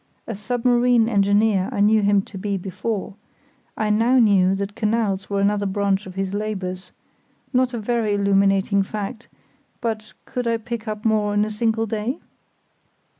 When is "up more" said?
10.87-11.35